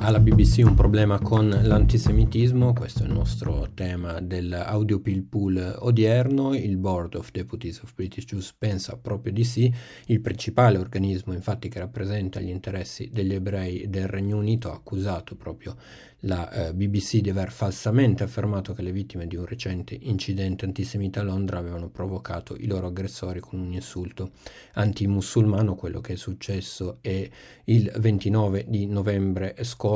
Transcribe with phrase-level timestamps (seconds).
[0.00, 6.54] alla BBC un problema con l'antisemitismo, questo è il nostro tema dell'audio pill pool odierno,
[6.54, 9.72] il Board of Deputies of British Jews pensa proprio di sì,
[10.06, 15.34] il principale organismo infatti che rappresenta gli interessi degli ebrei del Regno Unito ha accusato
[15.34, 15.76] proprio
[16.22, 21.20] la eh, BBC di aver falsamente affermato che le vittime di un recente incidente antisemita
[21.20, 24.32] a Londra avevano provocato i loro aggressori con un insulto
[24.72, 25.76] antimusulmano.
[25.76, 27.28] Quello che è successo è
[27.66, 29.87] il 29 di novembre scorso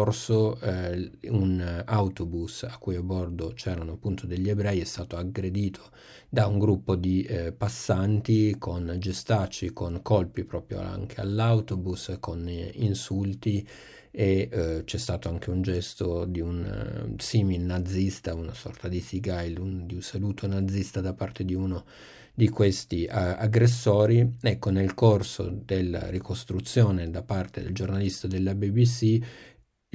[0.63, 5.91] eh, un autobus a cui a bordo c'erano appunto degli ebrei è stato aggredito
[6.29, 12.71] da un gruppo di eh, passanti con gestacci, con colpi proprio anche all'autobus, con eh,
[12.77, 13.67] insulti
[14.15, 19.01] e eh, c'è stato anche un gesto di un uh, simil nazista, una sorta di
[19.01, 21.85] Sigail, un, di un saluto nazista da parte di uno
[22.35, 24.37] di questi uh, aggressori.
[24.41, 29.19] Ecco, nel corso della ricostruzione da parte del giornalista della BBC,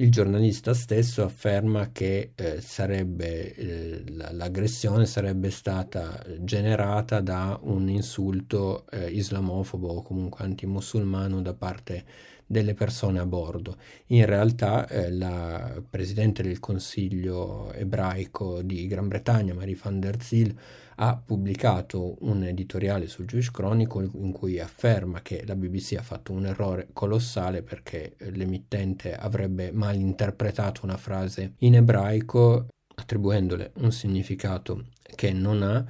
[0.00, 8.86] il giornalista stesso afferma che eh, sarebbe, eh, l'aggressione sarebbe stata generata da un insulto
[8.90, 12.04] eh, islamofobo o comunque antimusulmano da parte
[12.46, 13.76] delle persone a bordo.
[14.08, 20.56] In realtà eh, la Presidente del Consiglio ebraico di Gran Bretagna, Marie van der Zyl,
[21.00, 26.32] ha pubblicato un editoriale sul Jewish Chronicle in cui afferma che la BBC ha fatto
[26.32, 34.86] un errore colossale perché eh, l'emittente avrebbe malinterpretato una frase in ebraico attribuendole un significato
[35.14, 35.84] che non ha.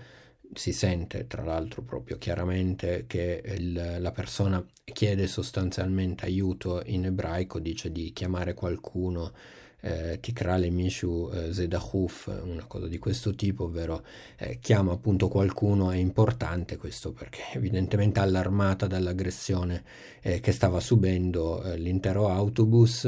[0.53, 7.59] Si sente tra l'altro proprio chiaramente che il, la persona chiede sostanzialmente aiuto in ebraico,
[7.59, 9.33] dice di chiamare qualcuno
[9.81, 14.05] eh, Tikrale Mishu eh, Zedahuf, una cosa di questo tipo, ovvero
[14.37, 19.84] eh, chiama appunto qualcuno, è importante questo perché evidentemente allarmata dall'aggressione
[20.21, 23.06] eh, che stava subendo eh, l'intero autobus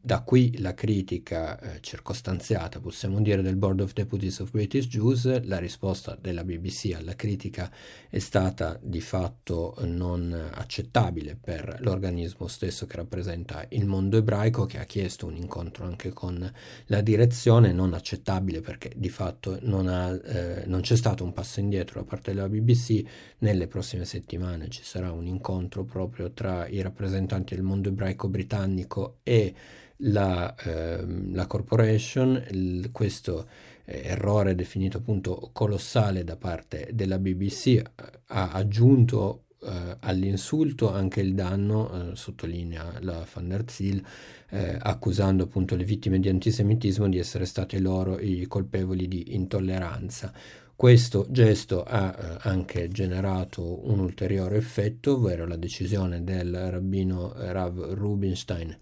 [0.00, 5.42] da qui la critica eh, circostanziata, possiamo dire, del Board of Deputies of British Jews,
[5.44, 7.70] la risposta della BBC alla critica
[8.08, 14.78] è stata di fatto non accettabile per l'organismo stesso che rappresenta il mondo ebraico, che
[14.78, 16.50] ha chiesto un incontro anche con
[16.86, 21.60] la direzione, non accettabile perché di fatto non, ha, eh, non c'è stato un passo
[21.60, 23.02] indietro da parte della BBC,
[23.38, 29.18] nelle prossime settimane ci sarà un incontro proprio tra i rappresentanti del mondo ebraico britannico
[29.22, 29.54] e
[29.98, 33.48] la, ehm, la corporation, il, questo
[33.84, 37.82] eh, errore definito appunto colossale da parte della BBC
[38.26, 44.02] ha aggiunto eh, all'insulto anche il danno, eh, sottolinea la Van der Ziel,
[44.50, 50.32] eh, accusando appunto le vittime di antisemitismo di essere state loro i colpevoli di intolleranza.
[50.76, 57.94] Questo gesto ha eh, anche generato un ulteriore effetto, ovvero la decisione del rabbino Rav
[57.94, 58.76] Rubinstein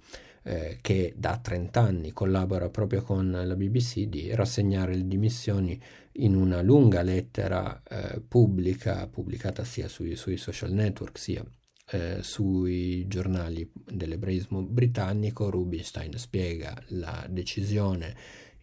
[0.46, 5.80] eh, che da 30 anni collabora proprio con la BBC, di rassegnare le dimissioni
[6.18, 11.44] in una lunga lettera eh, pubblica, pubblicata sia sui, sui social network sia
[11.90, 15.50] eh, sui giornali dell'ebraismo britannico.
[15.50, 18.14] Rubinstein spiega la decisione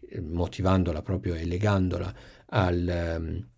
[0.08, 2.14] eh, motivandola proprio e legandola
[2.46, 3.16] al...
[3.18, 3.48] Um,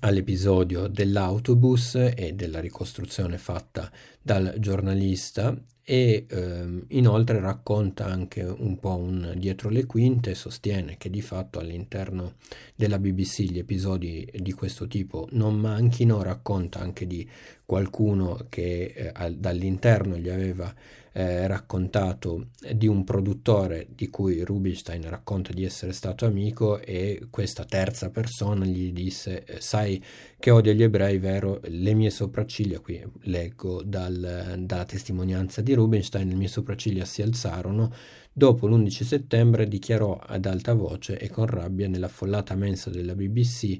[0.00, 3.88] all'episodio dell'autobus e della ricostruzione fatta
[4.20, 5.56] dal giornalista
[5.90, 11.58] e ehm, inoltre racconta anche un po' un dietro le quinte, sostiene che di fatto
[11.58, 12.34] all'interno
[12.74, 17.26] della BBC gli episodi di questo tipo non manchino, racconta anche di
[17.64, 20.74] qualcuno che eh, dall'interno gli aveva
[21.12, 27.64] eh, raccontato di un produttore di cui Rubinstein racconta di essere stato amico e questa
[27.64, 30.00] terza persona gli disse eh, sai
[30.38, 31.60] che odia gli ebrei vero?
[31.64, 37.92] Le mie sopracciglia qui leggo dal, dalla testimonianza di Rubinstein le mie sopracciglia si alzarono
[38.32, 43.78] dopo l'11 settembre dichiarò ad alta voce e con rabbia nell'affollata mensa della BBC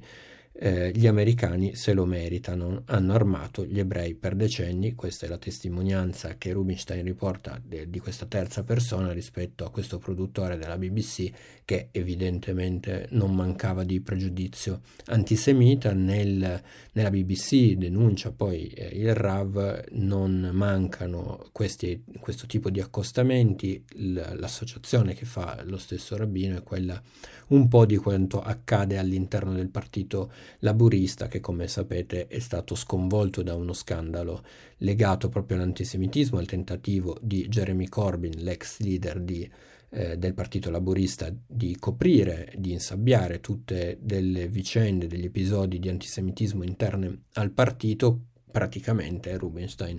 [0.61, 5.39] eh, gli americani se lo meritano, hanno armato gli ebrei per decenni, questa è la
[5.39, 11.31] testimonianza che Rubinstein riporta de, di questa terza persona rispetto a questo produttore della BBC
[11.65, 16.61] che evidentemente non mancava di pregiudizio antisemita, Nel,
[16.93, 25.15] nella BBC denuncia poi eh, il RAV, non mancano questi, questo tipo di accostamenti, l'associazione
[25.15, 27.01] che fa lo stesso rabbino è quella
[27.49, 33.43] un po' di quanto accade all'interno del partito laburista che come sapete è stato sconvolto
[33.43, 34.45] da uno scandalo
[34.79, 39.49] legato proprio all'antisemitismo, al tentativo di Jeremy Corbyn, l'ex leader di,
[39.91, 46.63] eh, del partito laburista, di coprire, di insabbiare tutte delle vicende, degli episodi di antisemitismo
[46.63, 49.99] interne al partito, praticamente Rubinstein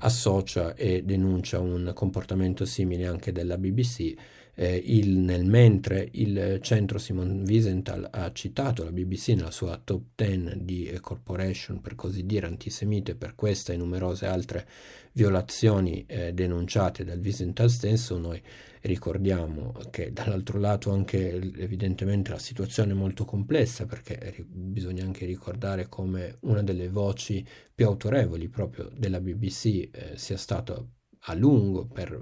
[0.00, 4.14] associa e denuncia un comportamento simile anche della BBC
[4.60, 10.02] eh, il, nel mentre il centro Simon Wiesenthal ha citato la BBC nella sua top
[10.16, 14.66] 10 di eh, corporation, per così dire, antisemite per questa e numerose altre
[15.12, 18.42] violazioni eh, denunciate dal Wiesenthal stesso, noi
[18.82, 25.88] ricordiamo che dall'altro lato anche evidentemente la situazione è molto complessa perché bisogna anche ricordare
[25.88, 30.84] come una delle voci più autorevoli proprio della BBC eh, sia stata
[31.20, 32.20] a lungo, per,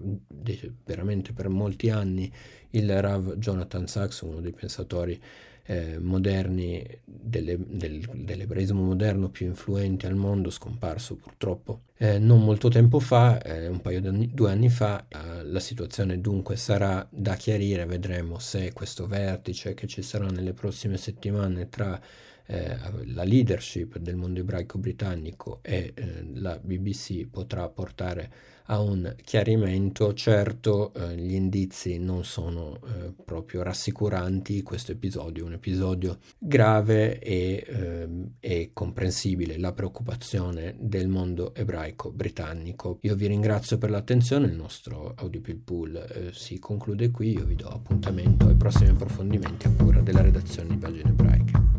[0.84, 2.30] veramente per molti anni,
[2.70, 5.20] il Rav Jonathan Sachs, uno dei pensatori
[5.66, 12.68] eh, moderni delle, del, dell'ebraismo moderno più influenti al mondo, scomparso purtroppo eh, non molto
[12.68, 15.06] tempo fa, eh, un paio di anni, due anni fa.
[15.08, 20.52] Eh, la situazione dunque sarà da chiarire, vedremo se questo vertice che ci sarà nelle
[20.52, 21.98] prossime settimane tra
[22.46, 22.76] eh,
[23.06, 30.14] la leadership del mondo ebraico britannico e eh, la BBC potrà portare a un chiarimento.
[30.14, 34.62] Certo, eh, gli indizi non sono eh, proprio rassicuranti.
[34.62, 42.10] Questo episodio è un episodio grave e, ehm, e comprensibile, la preoccupazione del mondo ebraico
[42.10, 42.98] britannico.
[43.02, 47.54] Io vi ringrazio per l'attenzione, il nostro Audiopil Pool eh, si conclude qui, io vi
[47.54, 51.75] do appuntamento ai prossimi approfondimenti a cura della redazione di Pagine Ebraiche.